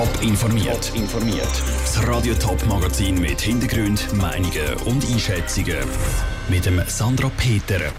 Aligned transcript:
Top 0.00 0.22
informiert. 0.22 0.92
informiert. 0.94 1.62
Das 1.82 2.08
Radio 2.08 2.32
Top 2.32 2.64
Magazin 2.66 3.20
mit 3.20 3.38
Hintergrund, 3.38 4.10
Meinungen 4.14 4.74
und 4.86 5.04
Einschätzungen 5.04 5.76
mit 6.48 6.64
dem 6.64 6.80
Sandra 6.86 7.30
Peter. 7.36 7.92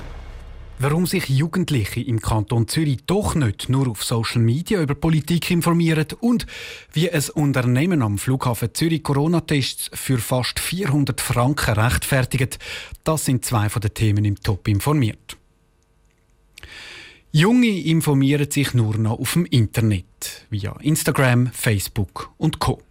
Warum 0.80 1.06
sich 1.06 1.30
Jugendliche 1.30 2.02
im 2.02 2.20
Kanton 2.20 2.68
Zürich 2.68 3.06
doch 3.06 3.36
nicht 3.36 3.70
nur 3.70 3.88
auf 3.88 4.04
Social 4.04 4.42
Media 4.42 4.82
über 4.82 4.96
Politik 4.96 5.52
informieren 5.52 6.08
und 6.22 6.48
wie 6.92 7.12
ein 7.12 7.24
Unternehmen 7.36 8.02
am 8.02 8.18
Flughafen 8.18 8.74
Zürich 8.74 9.04
Corona-Tests 9.04 9.92
für 9.94 10.18
fast 10.18 10.60
400 10.60 11.22
Franken 11.22 11.76
rechtfertigt, 11.76 12.58
das 13.04 13.26
sind 13.26 13.46
zwei 13.46 13.70
von 13.70 13.80
den 13.80 13.94
Themen 13.94 14.26
im 14.26 14.42
Top 14.42 14.68
informiert. 14.68 15.38
Junge 17.34 17.80
informieren 17.80 18.52
sich 18.52 18.74
nur 18.74 18.98
noch 18.98 19.18
auf 19.18 19.34
dem 19.34 19.46
Internet, 19.46 20.46
via 20.50 20.74
Instagram, 20.82 21.48
Facebook 21.54 22.30
und 22.38 22.60
Co. 22.60 22.82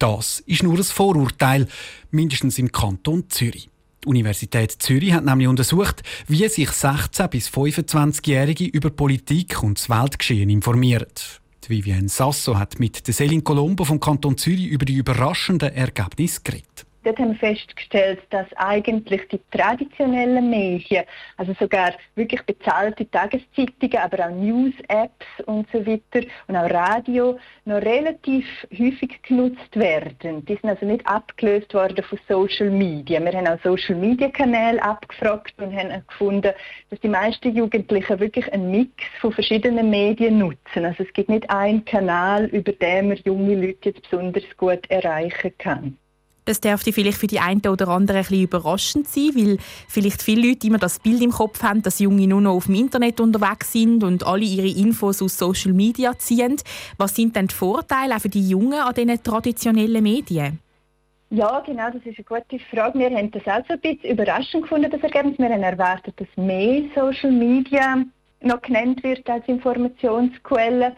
Das 0.00 0.40
ist 0.40 0.64
nur 0.64 0.76
ein 0.76 0.82
Vorurteil, 0.82 1.68
mindestens 2.10 2.58
im 2.58 2.72
Kanton 2.72 3.30
Zürich. 3.30 3.70
Die 4.02 4.08
Universität 4.08 4.72
Zürich 4.72 5.12
hat 5.12 5.24
nämlich 5.24 5.46
untersucht, 5.46 6.02
wie 6.26 6.48
sich 6.48 6.68
16- 6.68 7.28
bis 7.28 7.48
25-Jährige 7.48 8.64
über 8.64 8.90
Politik 8.90 9.62
und 9.62 9.78
das 9.78 9.88
Weltgeschehen 9.88 10.50
informieren. 10.50 11.06
Die 11.62 11.68
Vivienne 11.68 12.08
Sasso 12.08 12.58
hat 12.58 12.80
mit 12.80 12.96
Céline 12.96 13.42
Colombo 13.42 13.84
vom 13.84 14.00
Kanton 14.00 14.36
Zürich 14.36 14.66
über 14.66 14.84
die 14.84 14.96
überraschenden 14.96 15.72
Ergebnisse 15.72 16.40
geredet. 16.42 16.86
Dort 17.02 17.18
haben 17.18 17.30
wir 17.30 17.54
festgestellt, 17.54 18.20
dass 18.28 18.46
eigentlich 18.56 19.26
die 19.28 19.40
traditionellen 19.50 20.50
Medien, 20.50 21.04
also 21.38 21.54
sogar 21.58 21.94
wirklich 22.14 22.42
bezahlte 22.42 23.10
Tageszeitungen, 23.10 23.96
aber 23.96 24.26
auch 24.26 24.30
News-Apps 24.30 25.26
und 25.46 25.66
so 25.72 25.86
weiter 25.86 26.26
und 26.46 26.56
auch 26.56 26.70
Radio 26.70 27.38
noch 27.64 27.80
relativ 27.80 28.46
häufig 28.78 29.22
genutzt 29.22 29.74
werden. 29.76 30.44
Die 30.44 30.56
sind 30.56 30.66
also 30.66 30.84
nicht 30.84 31.06
abgelöst 31.06 31.72
worden 31.72 32.04
von 32.04 32.18
Social 32.28 32.68
Media. 32.68 33.18
Wir 33.20 33.32
haben 33.32 33.46
auch 33.46 33.62
Social 33.62 33.96
Media 33.96 34.28
Kanäle 34.28 34.82
abgefragt 34.82 35.54
und 35.58 35.74
haben 35.74 36.02
gefunden, 36.06 36.52
dass 36.90 37.00
die 37.00 37.08
meisten 37.08 37.56
Jugendlichen 37.56 38.20
wirklich 38.20 38.52
einen 38.52 38.70
Mix 38.70 38.92
von 39.20 39.32
verschiedenen 39.32 39.88
Medien 39.88 40.38
nutzen. 40.38 40.84
Also 40.84 41.04
es 41.04 41.12
gibt 41.14 41.30
nicht 41.30 41.48
einen 41.48 41.82
Kanal, 41.86 42.44
über 42.46 42.72
den 42.72 43.08
man 43.08 43.16
junge 43.24 43.54
Leute 43.54 43.90
jetzt 43.90 44.02
besonders 44.02 44.44
gut 44.58 44.88
erreichen 44.90 45.52
kann. 45.56 45.96
Das 46.50 46.60
dürfte 46.60 46.92
vielleicht 46.92 47.18
für 47.18 47.28
die 47.28 47.38
einen 47.38 47.60
oder 47.60 47.86
anderen 47.86 48.26
ein 48.28 48.40
überraschend 48.40 49.06
sein, 49.06 49.30
weil 49.36 49.58
vielleicht 49.86 50.20
viele 50.20 50.48
Leute 50.48 50.66
immer 50.66 50.78
das 50.78 50.98
Bild 50.98 51.22
im 51.22 51.30
Kopf 51.30 51.62
haben, 51.62 51.80
dass 51.80 52.00
Junge 52.00 52.26
nur 52.26 52.40
noch 52.40 52.56
auf 52.56 52.66
dem 52.66 52.74
Internet 52.74 53.20
unterwegs 53.20 53.70
sind 53.70 54.02
und 54.02 54.26
alle 54.26 54.44
ihre 54.44 54.66
Infos 54.66 55.22
aus 55.22 55.38
Social 55.38 55.72
Media 55.72 56.18
ziehen. 56.18 56.56
Was 56.98 57.14
sind 57.14 57.36
denn 57.36 57.46
die 57.46 57.54
Vorteile 57.54 58.16
auch 58.16 58.20
für 58.20 58.28
die 58.28 58.48
Jungen 58.48 58.80
an 58.80 58.92
diesen 58.92 59.22
traditionellen 59.22 60.02
Medien? 60.02 60.58
Ja, 61.30 61.60
genau, 61.60 61.88
das 61.92 62.02
ist 62.04 62.18
eine 62.18 62.42
gute 62.42 62.58
Frage. 62.64 62.98
Wir 62.98 63.10
haben 63.10 63.30
das 63.30 63.46
auch 63.46 63.64
so 63.68 63.74
ein 63.74 63.80
bisschen 63.80 64.10
überraschend 64.10 64.62
gefunden, 64.64 64.90
das 64.90 65.02
Ergebnis. 65.02 65.38
Wir 65.38 65.50
haben 65.50 65.62
erwartet, 65.62 66.14
dass 66.16 66.26
mehr 66.34 66.82
Social 66.96 67.30
Media 67.30 68.02
noch 68.40 68.60
genannt 68.60 69.04
wird 69.04 69.30
als 69.30 69.46
Informationsquelle. 69.46 70.96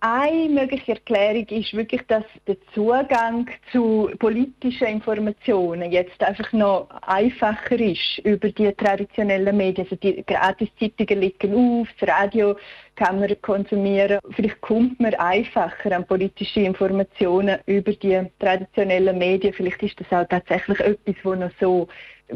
Eine 0.00 0.50
mögliche 0.50 0.92
Erklärung 0.92 1.46
ist 1.48 1.72
wirklich, 1.72 2.02
dass 2.06 2.24
der 2.46 2.56
Zugang 2.74 3.48
zu 3.72 4.10
politischen 4.18 4.88
Informationen 4.88 5.90
jetzt 5.90 6.22
einfach 6.22 6.52
noch 6.52 6.90
einfacher 7.00 7.80
ist 7.80 8.18
über 8.18 8.50
die 8.50 8.70
traditionellen 8.72 9.56
Medien. 9.56 9.86
Also 9.86 9.96
die 9.96 10.22
Gratiszeitungen 10.26 11.22
liegen 11.22 11.54
auf, 11.54 11.88
das 11.98 12.10
Radio 12.10 12.56
kann 12.94 13.20
man 13.20 13.40
konsumieren. 13.40 14.20
Vielleicht 14.32 14.60
kommt 14.60 15.00
man 15.00 15.14
einfacher 15.14 15.96
an 15.96 16.06
politische 16.06 16.60
Informationen 16.60 17.58
über 17.64 17.92
die 17.92 18.20
traditionellen 18.38 19.16
Medien. 19.16 19.54
Vielleicht 19.54 19.82
ist 19.82 19.98
das 19.98 20.12
auch 20.12 20.28
tatsächlich 20.28 20.78
etwas, 20.80 21.14
wo 21.22 21.34
noch 21.34 21.50
so 21.58 21.88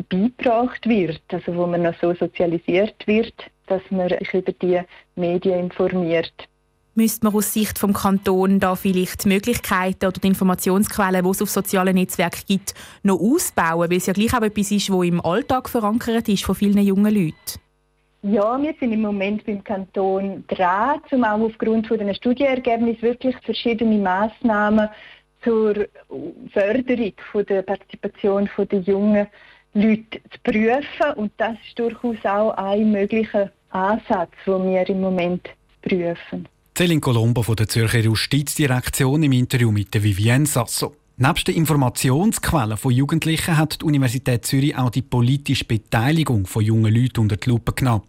beigebracht 0.08 0.88
wird, 0.88 1.22
also 1.30 1.54
wo 1.54 1.66
man 1.66 1.82
noch 1.82 1.94
so 2.00 2.14
sozialisiert 2.14 3.06
wird, 3.06 3.34
dass 3.66 3.82
man 3.90 4.08
sich 4.08 4.32
über 4.32 4.52
die 4.52 4.80
Medien 5.14 5.60
informiert 5.60 6.48
müsste 7.00 7.24
man 7.24 7.34
aus 7.34 7.54
Sicht 7.54 7.78
vom 7.78 7.94
Kanton 7.94 8.60
da 8.60 8.76
vielleicht 8.76 9.24
die 9.24 9.28
Möglichkeiten 9.28 10.04
oder 10.04 10.20
die 10.20 10.28
Informationsquellen, 10.28 11.24
die 11.24 11.30
es 11.30 11.40
auf 11.40 11.48
sozialen 11.48 11.94
Netzwerken 11.94 12.42
gibt, 12.46 12.74
noch 13.02 13.18
ausbauen, 13.18 13.90
weil 13.90 13.96
es 13.96 14.06
ja 14.06 14.12
gleich 14.12 14.34
auch 14.34 14.42
etwas 14.42 14.70
ist, 14.70 14.90
das 14.90 15.02
im 15.04 15.24
Alltag 15.24 15.70
verankert 15.70 16.28
ist 16.28 16.44
von 16.44 16.54
vielen 16.54 16.78
jungen 16.78 17.14
Leuten? 17.14 17.60
Ja, 18.22 18.60
wir 18.60 18.74
sind 18.78 18.92
im 18.92 19.00
Moment 19.00 19.46
beim 19.46 19.64
Kanton 19.64 20.44
dran, 20.46 21.00
um 21.10 21.24
auch 21.24 21.40
aufgrund 21.40 21.86
von 21.86 21.98
den 21.98 22.14
Studienergebnissen 22.14 23.00
wirklich 23.00 23.34
verschiedene 23.44 23.96
Massnahmen 23.96 24.90
zur 25.42 25.86
Förderung 26.52 27.14
von 27.32 27.46
der 27.46 27.62
Partizipation 27.62 28.50
der 28.58 28.80
jungen 28.80 29.26
Leute 29.72 30.20
zu 30.30 30.38
prüfen. 30.42 31.14
Und 31.16 31.32
das 31.38 31.54
ist 31.66 31.78
durchaus 31.78 32.22
auch 32.24 32.50
ein 32.58 32.92
möglicher 32.92 33.50
Ansatz, 33.70 34.32
den 34.44 34.70
wir 34.70 34.86
im 34.86 35.00
Moment 35.00 35.48
prüfen. 35.80 36.46
Céline 36.76 37.00
Colombo 37.00 37.42
von 37.42 37.56
der 37.56 37.68
Zürcher 37.68 38.00
Justizdirektion 38.00 39.22
im 39.22 39.32
Interview 39.32 39.70
mit 39.70 39.92
der 39.92 40.02
Vivienne 40.02 40.46
Sasso. 40.46 40.94
Neben 41.22 41.44
den 41.46 41.56
Informationsquellen 41.56 42.78
von 42.78 42.92
Jugendlichen 42.92 43.58
hat 43.58 43.82
die 43.82 43.84
Universität 43.84 44.46
Zürich 44.46 44.74
auch 44.74 44.88
die 44.88 45.02
politische 45.02 45.66
Beteiligung 45.66 46.46
von 46.46 46.64
jungen 46.64 46.94
Leuten 46.94 47.20
unter 47.20 47.36
die 47.36 47.50
Lupe 47.50 47.74
genommen. 47.74 48.04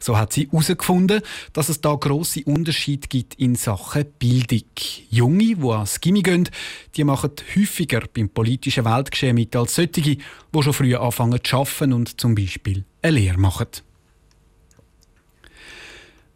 So 0.00 0.18
hat 0.18 0.32
sie 0.32 0.48
herausgefunden, 0.50 1.20
dass 1.52 1.68
es 1.68 1.80
da 1.80 1.94
grosse 1.94 2.42
Unterschiede 2.42 3.06
gibt 3.06 3.34
in 3.34 3.54
Sachen 3.54 4.06
Bildung. 4.18 4.64
Junge, 5.08 5.54
die 5.54 5.70
ans 5.70 6.00
Gimmi 6.00 6.22
gehen, 6.22 6.48
die 6.96 7.04
machen 7.04 7.30
häufiger 7.54 8.02
beim 8.12 8.28
politischen 8.28 8.84
Weltgeschehen 8.84 9.36
mit 9.36 9.54
als 9.54 9.76
solche, 9.76 10.00
die 10.00 10.18
schon 10.60 10.72
früh 10.72 10.96
anfangen 10.96 11.38
zu 11.44 11.58
arbeiten 11.58 11.92
und 11.92 12.20
zum 12.20 12.34
Beispiel 12.34 12.84
eine 13.02 13.18
Lehre 13.18 13.38
machen. 13.38 13.68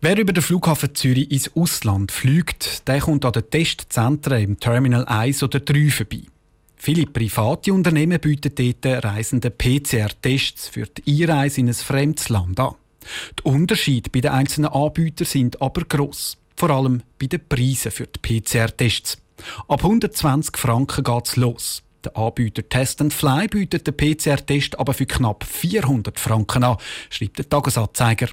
Wer 0.04 0.18
über 0.18 0.32
den 0.32 0.42
Flughafen 0.42 0.96
Zürich 0.96 1.30
ins 1.30 1.54
Ausland 1.54 2.10
fliegt, 2.10 2.88
der 2.88 2.98
kommt 2.98 3.24
an 3.24 3.30
den 3.30 3.48
Testzentren 3.48 4.42
im 4.42 4.58
Terminal 4.58 5.04
1 5.04 5.44
oder 5.44 5.60
3 5.60 5.90
vorbei. 5.90 6.22
Viele 6.74 7.06
private 7.06 7.72
Unternehmen 7.72 8.18
bieten 8.18 8.52
dort 8.52 9.04
Reisenden 9.04 9.52
PCR-Tests 9.56 10.66
für 10.66 10.86
die 10.86 11.22
Einreise 11.22 11.60
in 11.60 11.68
ein 11.68 11.74
fremdes 11.74 12.30
Land 12.30 12.58
an. 12.58 12.74
Die 13.38 13.44
Unterschiede 13.44 14.10
bei 14.10 14.20
den 14.20 14.32
einzelnen 14.32 14.72
Anbietern 14.72 15.24
sind 15.24 15.62
aber 15.62 15.82
gross. 15.84 16.36
Vor 16.56 16.70
allem 16.70 17.04
bei 17.20 17.28
den 17.28 17.48
Preisen 17.48 17.92
für 17.92 18.08
die 18.08 18.40
PCR-Tests. 18.40 19.18
Ab 19.68 19.84
120 19.84 20.56
Franken 20.56 21.04
geht 21.04 21.28
es 21.28 21.36
los. 21.36 21.84
Der 22.04 22.16
Anbieter 22.16 22.68
Test 22.68 23.00
Fly 23.10 23.46
bietet 23.46 23.86
den 23.86 23.96
PCR-Test 23.96 24.80
aber 24.80 24.94
für 24.94 25.06
knapp 25.06 25.44
400 25.44 26.18
Franken 26.18 26.64
an, 26.64 26.78
schreibt 27.08 27.38
der 27.38 27.48
Tagesanzeiger. 27.48 28.30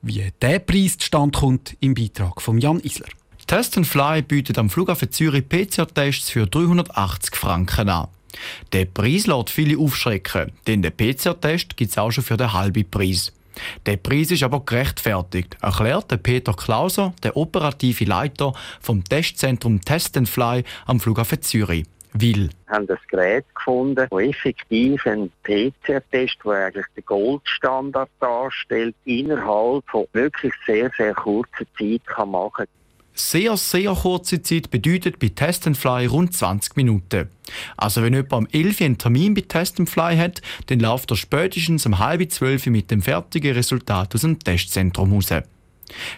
Wie 0.00 0.32
der 0.40 0.60
Preis 0.60 0.96
zustande 0.96 1.36
kommt, 1.36 1.76
im 1.80 1.94
Beitrag 1.94 2.40
von 2.40 2.58
Jan 2.58 2.78
Isler. 2.80 3.08
Test 3.48 3.74
Fly 3.84 4.22
bietet 4.22 4.56
am 4.56 4.70
Flughafen 4.70 5.10
Zürich 5.10 5.48
PCR-Tests 5.48 6.30
für 6.30 6.46
380 6.46 7.34
Franken 7.34 7.88
an. 7.88 8.08
Der 8.72 8.84
Preis 8.84 9.26
lässt 9.26 9.50
viele 9.50 9.76
aufschrecken, 9.76 10.52
denn 10.68 10.82
den 10.82 10.96
PCR-Test 10.96 11.76
gibt 11.76 11.90
es 11.90 11.98
auch 11.98 12.12
schon 12.12 12.22
für 12.22 12.36
den 12.36 12.52
halben 12.52 12.88
Preis. 12.88 13.32
Der 13.86 13.96
Preis 13.96 14.30
ist 14.30 14.44
aber 14.44 14.64
gerechtfertigt, 14.64 15.56
erklärt 15.62 16.22
Peter 16.22 16.54
Klauser, 16.54 17.12
der 17.24 17.36
operative 17.36 18.04
Leiter 18.04 18.52
vom 18.80 19.02
Testzentrum 19.02 19.80
Test 19.80 20.16
Fly 20.26 20.62
am 20.86 21.00
Flughafen 21.00 21.42
Zürich 21.42 21.86
will. 22.12 22.50
Wir 22.66 22.74
haben 22.74 22.86
das 22.86 22.98
Gerät 23.08 23.44
gefunden, 23.54 24.06
das 24.10 24.20
effektiv 24.20 25.06
einen 25.06 25.30
PCR-Test, 25.42 26.36
der 26.44 26.52
eigentlich 26.52 26.86
den 26.96 27.04
Goldstandard 27.04 28.10
darstellt, 28.20 28.94
innerhalb 29.04 29.84
von 29.88 30.06
wirklich 30.12 30.52
sehr, 30.66 30.90
sehr 30.96 31.14
kurzer 31.14 31.64
Zeit 31.76 32.04
kann 32.06 32.30
machen 32.30 32.66
sehr, 33.20 33.56
sehr 33.56 33.94
kurze 33.94 34.42
Zeit 34.42 34.70
bedeutet 34.70 35.18
bei 35.18 35.28
Test 35.28 35.68
Fly 35.74 36.06
rund 36.06 36.34
20 36.34 36.76
Minuten. 36.76 37.28
Also 37.76 38.02
wenn 38.02 38.14
jemand 38.14 38.32
am 38.32 38.46
11 38.50 38.80
einen 38.80 38.98
Termin 38.98 39.34
bei 39.34 39.40
Test 39.42 39.76
Fly 39.86 40.16
hat, 40.16 40.40
dann 40.66 40.80
läuft 40.80 41.10
er 41.10 41.16
spätestens 41.16 41.86
um 41.86 41.98
halb 41.98 42.30
zwölf 42.30 42.66
mit 42.66 42.90
dem 42.90 43.02
fertigen 43.02 43.54
Resultat 43.54 44.14
aus 44.14 44.20
dem 44.20 44.38
Testzentrum 44.38 45.12
raus. 45.12 45.30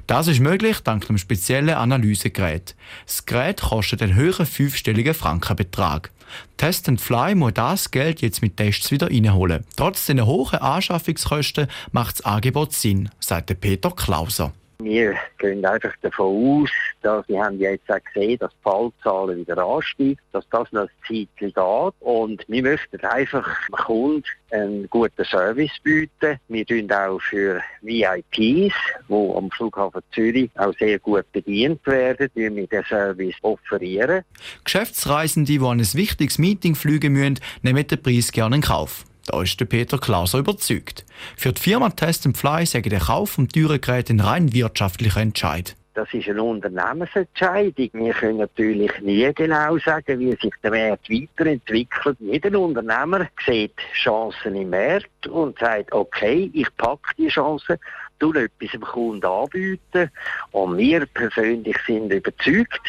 Das 0.07 0.29
ist 0.29 0.41
möglich 0.41 0.81
dank 0.81 1.09
einem 1.09 1.19
speziellen 1.19 1.75
Analysegerät. 1.75 2.75
Das 3.07 3.27
Gerät 3.27 3.61
kostet 3.61 4.03
einen 4.03 4.15
höheren 4.15 4.47
fünfstelligen 4.47 5.15
Frankenbetrag. 5.15 6.11
Test 6.57 6.91
Fly 6.99 7.35
muss 7.35 7.55
das 7.55 7.91
Geld 7.91 8.23
jetzt 8.23 8.43
mit 8.43 8.57
Tests 8.57 8.91
wieder 8.91 9.09
reinholen. 9.09 9.65
Trotz 9.77 10.07
den 10.07 10.25
hohen 10.27 10.59
Anschaffungskosten 10.59 11.67
macht 11.93 12.19
das 12.19 12.25
Angebot 12.25 12.73
Sinn, 12.73 13.09
sagt 13.19 13.59
Peter 13.61 13.91
Klauser. 13.91 14.53
Wir 14.83 15.15
gehen 15.39 15.65
einfach 15.65 15.93
davon 16.01 16.63
aus, 16.63 16.71
dass 17.03 17.29
wir 17.29 17.43
haben 17.43 17.59
jetzt 17.59 17.91
auch 17.91 17.99
gesehen, 18.13 18.39
dass 18.39 18.51
die 18.51 18.63
Fallzahlen 18.63 19.41
wieder 19.41 19.59
ansteigen, 19.59 20.17
dass 20.33 20.49
das 20.51 20.73
noch 20.73 20.83
ein 20.83 20.89
Zeitchen 21.07 21.53
geht. 21.53 21.95
Und 22.01 22.45
wir 22.49 22.63
möchten 22.63 23.01
einfach 23.01 23.47
dem 23.69 23.77
Kunden 23.77 24.25
einen 24.51 24.89
guten 24.89 25.25
Service 25.25 25.73
bieten. 25.83 26.39
Wir 26.49 26.67
tun 26.67 26.91
auch 26.91 27.21
für 27.21 27.61
VIPs, 27.83 28.75
die 29.09 29.33
am 29.35 29.51
Flughafen 29.51 30.03
Zürich 30.13 30.51
auch 30.57 30.75
sehr 30.79 30.99
gut 30.99 31.31
bedient 31.33 31.87
werden, 31.87 32.31
die 32.35 32.55
wir 32.55 32.67
den 32.67 32.85
Service 32.85 33.35
offerieren. 33.43 34.25
Geschäftsreisende, 34.65 35.53
die 35.53 35.61
an 35.61 35.79
ein 35.79 35.95
wichtiges 35.95 36.39
Meeting 36.39 36.75
fliegen 36.75 37.13
müssen, 37.13 37.41
nehmen 37.63 37.87
den 37.87 38.03
Preis 38.03 38.33
gerne 38.33 38.57
in 38.57 38.63
Kauf. 38.63 39.05
Da 39.27 39.43
ist 39.43 39.59
der 39.61 39.67
Peter 39.67 39.99
Klauser 39.99 40.39
überzeugt. 40.39 41.05
Für 41.37 41.53
die 41.53 41.61
Firma 41.61 41.91
Test 41.91 42.29
Fly 42.35 42.67
sagen 42.67 42.91
der 42.91 43.01
Kauf 43.01 43.31
von 43.31 43.49
teuren 43.49 43.81
Geräten 43.81 44.21
ein 44.21 44.27
rein 44.27 44.53
wirtschaftlicher 44.53 45.21
Entscheid. 45.21 45.77
Das 45.95 46.15
ist 46.15 46.29
eine 46.29 46.43
Unternehmensentscheidung. 46.43 47.91
Wir 47.93 48.15
können 48.15 48.39
natürlich 48.39 48.93
nie 49.01 49.31
genau 49.35 49.77
sagen, 49.79 50.21
wie 50.21 50.31
sich 50.31 50.55
der 50.63 50.71
Markt 50.71 51.11
weiterentwickelt. 51.11 52.17
Jeder 52.21 52.59
Unternehmer 52.59 53.29
sieht 53.45 53.77
Chancen 53.93 54.55
im 54.55 54.71
Markt 54.71 55.27
und 55.27 55.59
sagt, 55.59 55.93
okay, 55.93 56.49
ich 56.55 56.69
packe 56.77 57.15
die 57.19 57.29
Chancen, 57.29 57.77
tue 58.21 58.45
etwas 58.45 58.71
dem 58.71 58.83
Kunden 58.83 59.27
anbieten. 59.27 60.11
Und 60.53 60.79
wir 60.79 61.07
persönlich 61.07 61.77
sind 61.87 62.13
überzeugt, 62.13 62.87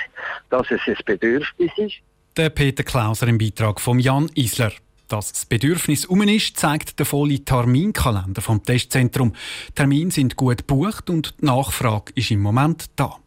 dass 0.52 0.70
es 0.70 0.82
ein 0.86 0.96
Bedürfnis 1.04 1.72
ist. 1.78 1.96
Der 2.38 2.50
Peter 2.50 2.84
Klauser 2.84 3.28
im 3.28 3.40
Beitrag 3.40 3.82
von 3.82 4.00
Jan 4.00 4.30
Isler. 4.36 4.72
Dass 5.12 5.34
das 5.34 5.46
Bedürfnis 5.46 6.06
um 6.06 6.22
ist, 6.22 6.56
zeigt 6.56 6.98
der 6.98 7.06
volle 7.06 7.44
Terminkalender 7.44 8.42
vom 8.42 8.64
Testzentrum. 8.64 9.34
Termine 9.76 10.10
sind 10.10 10.38
gut 10.38 10.60
gebucht 10.60 11.10
und 11.10 11.36
die 11.42 11.46
Nachfrage 11.48 12.14
ist 12.16 12.32
im 12.32 12.40
Moment 12.40 12.86
da. 12.96 13.18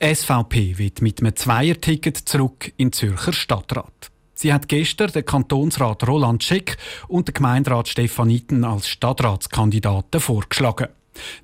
Die 0.00 0.14
SVP 0.14 0.78
wird 0.78 1.02
mit 1.02 1.20
einem 1.20 1.34
Zweierticket 1.34 2.16
zurück 2.16 2.72
in 2.76 2.88
den 2.88 2.92
Zürcher 2.92 3.32
Stadtrat. 3.32 4.12
Sie 4.34 4.52
hat 4.52 4.68
gestern 4.68 5.10
den 5.10 5.24
Kantonsrat 5.24 6.06
Roland 6.06 6.44
Scheck 6.44 6.76
und 7.08 7.26
den 7.26 7.34
Gemeinderat 7.34 7.88
Stefan 7.88 8.30
Itten 8.30 8.62
als 8.62 8.86
Stadtratskandidaten 8.86 10.20
vorgeschlagen. 10.20 10.86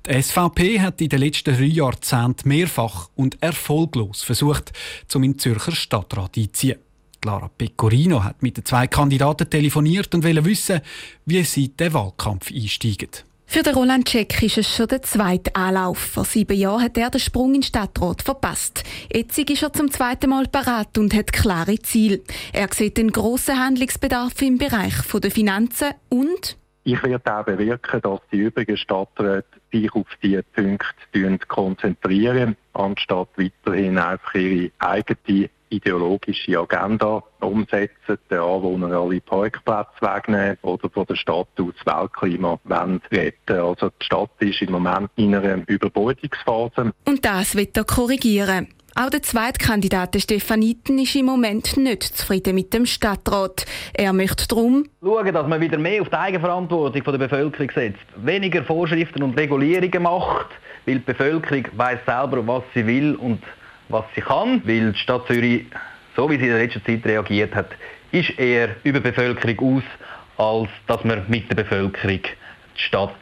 Die 0.05 0.23
SVP 0.23 0.79
hat 0.79 1.01
in 1.01 1.09
den 1.09 1.19
letzten 1.19 1.57
drei 1.57 1.65
Jahrzehnten 1.65 2.47
mehrfach 2.47 3.09
und 3.15 3.43
erfolglos 3.43 4.23
versucht, 4.23 4.71
zum 5.09 5.23
in 5.23 5.37
Zürcher 5.37 5.73
Stadtrat 5.73 6.37
einzuziehen. 6.37 6.86
Lara 7.27 7.49
Pecorino 7.57 8.23
hat 8.23 8.41
mit 8.41 8.55
den 8.55 8.63
zwei 8.63 8.87
Kandidaten 8.87 9.49
telefoniert 9.49 10.15
und 10.15 10.23
wollte 10.23 10.45
wissen, 10.45 10.79
wie 11.25 11.43
sie 11.43 11.67
den 11.67 11.93
Wahlkampf 11.93 12.51
einsteigen. 12.51 13.09
Für 13.45 13.63
den 13.63 13.75
Roland 13.75 14.09
Scheck 14.09 14.41
ist 14.43 14.57
es 14.57 14.73
schon 14.73 14.87
der 14.87 15.01
zweite 15.01 15.53
Anlauf. 15.55 15.97
Vor 15.97 16.23
sieben 16.23 16.57
Jahren 16.57 16.83
hat 16.83 16.97
er 16.97 17.09
den 17.09 17.19
Sprung 17.19 17.49
in 17.49 17.61
den 17.61 17.63
Stadtrat 17.63 18.21
verpasst. 18.21 18.83
Jetzt 19.13 19.37
ist 19.37 19.61
er 19.61 19.73
zum 19.73 19.91
zweiten 19.91 20.29
Mal 20.29 20.47
parat 20.47 20.97
und 20.97 21.13
hat 21.13 21.33
klare 21.33 21.79
Ziele. 21.79 22.21
Er 22.53 22.69
sieht 22.73 22.97
einen 22.97 23.11
grossen 23.11 23.59
Handlungsbedarf 23.59 24.41
im 24.41 24.57
Bereich 24.57 24.95
der 25.13 25.31
Finanzen 25.31 25.93
und 26.09 26.57
ich 26.85 27.03
werde 27.03 27.37
auch 27.37 27.43
bewirken, 27.43 27.99
dass 28.01 28.21
die 28.31 28.37
übrigen 28.37 28.77
Stadträte 28.77 29.59
sich 29.73 29.93
auf 29.93 30.07
diese 30.23 30.43
Punkte 30.43 31.47
konzentrieren, 31.47 32.55
anstatt 32.71 33.27
weiterhin 33.35 33.97
einfach 33.97 34.35
ihre 34.35 34.71
eigene 34.79 35.49
ideologische 35.69 36.59
Agenda 36.59 37.23
umsetzen, 37.39 38.17
den 38.29 38.39
Anwohnern 38.39 38.93
alle 38.93 39.21
Parkplätze 39.21 40.01
wegnehmen 40.01 40.57
oder 40.61 40.89
von 40.89 41.05
der 41.05 41.15
Stadt 41.15 41.47
aus 41.59 41.73
das 41.83 41.95
Weltklima 41.95 42.59
retten. 43.11 43.59
Also 43.59 43.89
die 43.89 44.05
Stadt 44.05 44.31
ist 44.39 44.61
im 44.61 44.71
Moment 44.71 45.09
in 45.15 45.35
einer 45.35 45.67
Überbeutungsphase. 45.67 46.93
Und 47.05 47.25
das 47.25 47.55
wird 47.55 47.77
er 47.77 47.83
korrigieren. 47.83 48.67
Auch 48.99 49.11
der 49.11 49.21
zweite 49.21 49.63
Kandidat 49.63 50.19
Stefan 50.19 50.63
Itten 50.63 50.97
ist 50.97 51.15
im 51.15 51.27
Moment 51.27 51.77
nicht 51.77 52.01
zufrieden 52.01 52.55
mit 52.55 52.73
dem 52.73 52.87
Stadtrat. 52.87 53.67
Er 53.93 54.11
möchte 54.11 54.47
darum 54.47 54.85
schauen, 55.03 55.31
dass 55.31 55.47
man 55.47 55.61
wieder 55.61 55.77
mehr 55.77 56.01
auf 56.01 56.09
die 56.09 56.15
Eigenverantwortung 56.15 57.03
der 57.03 57.17
Bevölkerung 57.19 57.69
setzt, 57.75 57.99
weniger 58.15 58.63
Vorschriften 58.63 59.21
und 59.21 59.37
Regulierungen 59.37 60.01
macht, 60.01 60.47
weil 60.87 60.95
die 60.95 61.05
Bevölkerung 61.05 61.65
weiß 61.75 61.99
selber, 62.07 62.47
was 62.47 62.63
sie 62.73 62.87
will 62.87 63.13
und 63.13 63.43
was 63.89 64.05
sie 64.15 64.21
kann, 64.21 64.61
weil 64.65 64.91
die 64.91 64.99
Stadt 64.99 65.27
Zürich, 65.27 65.65
so 66.15 66.29
wie 66.29 66.37
sie 66.37 66.45
in 66.45 66.49
der 66.49 66.59
letzten 66.59 66.83
Zeit 66.85 67.05
reagiert 67.05 67.55
hat, 67.55 67.69
ist 68.11 68.37
eher 68.39 68.75
über 68.83 68.99
Bevölkerung 68.99 69.77
aus, 69.77 69.83
als 70.37 70.69
dass 70.87 71.03
man 71.03 71.25
mit 71.27 71.49
der 71.49 71.55
Bevölkerung 71.55 72.21
die 72.21 72.81
Stadt 72.81 73.15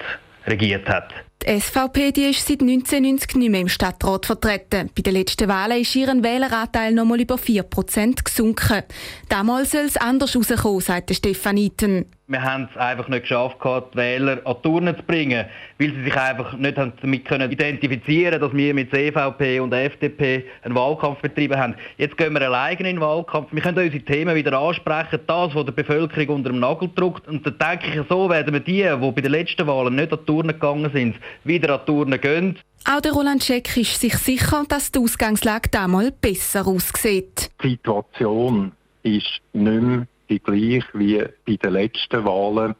regiert 0.47 0.87
hat. 0.87 1.13
Die 1.47 1.59
SVP 1.59 2.11
die 2.11 2.31
ist 2.31 2.47
seit 2.47 2.61
1990 2.61 3.35
nicht 3.35 3.51
mehr 3.51 3.61
im 3.61 3.67
Stadtrat 3.67 4.25
vertreten. 4.25 4.89
Bei 4.95 5.01
den 5.03 5.13
letzten 5.13 5.47
Wahlen 5.47 5.79
ist 5.81 5.95
ihren 5.95 6.23
Wähleranteil 6.23 6.91
noch 6.91 7.05
mal 7.05 7.21
über 7.21 7.35
4% 7.35 8.23
gesunken. 8.23 8.81
Damals 9.29 9.71
soll 9.71 9.85
es 9.85 9.95
anders 9.95 10.35
rauskommen, 10.35 10.79
sagt 10.81 11.13
Stefan 11.13 11.57
Iten. 11.57 12.05
Wir 12.27 12.41
haben 12.41 12.67
es 12.71 12.75
einfach 12.75 13.07
nicht 13.07 13.21
geschafft, 13.21 13.57
die 13.63 13.97
Wähler 13.97 14.41
an 14.45 14.55
die 14.57 14.61
Turnen 14.67 14.97
zu 14.97 15.03
bringen, 15.03 15.45
weil 15.77 15.93
sie 15.93 16.03
sich 16.05 16.15
einfach 16.15 16.53
nicht 16.53 16.75
damit 16.75 17.25
können 17.25 17.51
identifizieren 17.51 18.41
dass 18.41 18.51
wir 18.51 18.73
mit 18.73 18.89
CVP 18.89 19.59
und 19.59 19.71
FDP 19.71 20.45
einen 20.63 20.73
Wahlkampf 20.73 21.21
betrieben 21.21 21.55
haben. 21.55 21.75
Jetzt 21.97 22.17
gehen 22.17 22.33
wir 22.33 22.41
alleine 22.41 22.79
in 22.79 22.85
den 22.85 22.99
Wahlkampf. 22.99 23.49
Wir 23.51 23.61
können 23.61 23.77
unsere 23.77 24.03
Themen 24.03 24.33
wieder 24.33 24.57
ansprechen, 24.57 25.19
das, 25.27 25.53
was 25.53 25.65
der 25.65 25.73
Bevölkerung 25.73 26.37
unter 26.37 26.49
dem 26.49 26.59
Nagel 26.59 26.89
drückt. 26.95 27.27
Und 27.27 27.45
dann 27.45 27.59
denke 27.59 27.99
ich, 27.99 28.07
so 28.09 28.27
werden 28.27 28.51
wir 28.53 28.59
die, 28.59 28.81
die 28.81 29.11
bei 29.11 29.21
den 29.21 29.31
letzten 29.31 29.67
Wahlen 29.67 29.93
nicht 29.93 30.11
an 30.11 30.17
die 30.19 30.25
Turnen 30.25 30.53
gegangen 30.53 30.89
sind, 30.91 31.17
wieder 31.43 31.73
an 31.73 31.81
die 31.81 31.85
Turnen 31.85 32.21
gehen. 32.21 32.59
Auch 32.87 33.01
der 33.01 33.13
Roland 33.13 33.43
Scheck 33.43 33.75
ist 33.77 33.99
sich 33.99 34.15
sicher, 34.15 34.63
dass 34.69 34.91
die 34.91 34.99
Ausgangslage 34.99 35.69
damals 35.69 36.11
besser 36.21 36.67
aussieht. 36.67 37.49
Die 37.63 37.69
Situation 37.69 38.71
ist 39.01 39.41
nicht 39.53 39.81
mehr 39.81 40.07
die 40.29 40.39
gleich 40.39 40.83
wie 40.93 41.23
bei 41.45 41.55
den 41.55 41.73
letzten 41.73 42.25
Wahlen, 42.25 42.75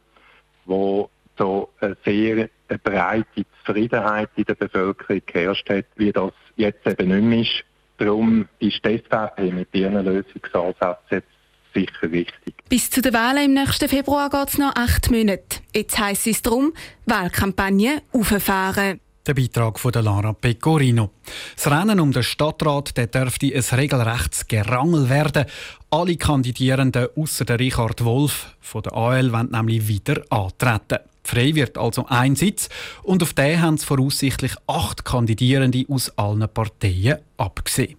wo 0.64 1.10
so 1.38 1.70
eine 1.80 1.96
sehr 2.04 2.48
breite 2.82 3.44
Zufriedenheit 3.64 4.30
in 4.36 4.44
der 4.44 4.54
Bevölkerung 4.54 5.22
geherrscht 5.26 5.68
hat, 5.70 5.86
wie 5.96 6.12
das 6.12 6.32
jetzt 6.56 6.86
eben 6.86 7.08
nicht 7.08 7.22
mehr 7.22 7.40
ist. 7.40 7.64
Darum 7.98 8.48
ist 8.58 8.84
die 8.84 8.98
SVP 8.98 9.52
mit 9.52 9.68
ihren 9.72 10.04
Lösungsansätzen 10.04 11.22
sicher 11.74 12.10
richtig. 12.10 12.54
Bis 12.68 12.90
zu 12.90 13.02
den 13.02 13.12
Wahlen 13.12 13.46
im 13.46 13.54
nächsten 13.54 13.88
Februar 13.88 14.30
geht 14.30 14.48
es 14.48 14.58
noch 14.58 14.74
acht 14.74 15.10
Monate. 15.10 15.60
Jetzt 15.76 15.98
heisst 15.98 16.26
es 16.26 16.40
darum, 16.40 16.72
Wahlkampagne 17.04 18.00
auffahren. 18.10 18.98
Der 19.26 19.34
Beitrag 19.34 19.78
von 19.78 19.92
Lara 19.92 20.32
Pecorino. 20.32 21.10
Das 21.54 21.70
Rennen 21.70 22.00
um 22.00 22.12
den 22.12 22.22
Stadtrat 22.22 22.96
der 22.96 23.08
dürfte 23.08 23.54
ein 23.54 23.78
regelrechtes 23.78 24.46
Gerangel 24.46 25.10
werden. 25.10 25.44
Alle 25.90 26.16
Kandidierenden 26.16 27.08
außer 27.14 27.44
der 27.44 27.58
Richard 27.58 28.02
Wolf 28.06 28.56
von 28.58 28.84
der 28.84 28.94
AL 28.94 29.30
wollen 29.32 29.50
nämlich 29.50 29.86
wieder 29.86 30.22
antreten. 30.30 31.00
Frei 31.22 31.54
wird 31.54 31.76
also 31.76 32.06
ein 32.06 32.36
Sitz 32.36 32.70
und 33.02 33.22
auf 33.22 33.34
den 33.34 33.60
haben 33.60 33.74
es 33.74 33.84
voraussichtlich 33.84 34.54
acht 34.66 35.04
Kandidierende 35.04 35.84
aus 35.90 36.10
allen 36.16 36.48
Parteien 36.48 37.18
abgesehen. 37.36 37.98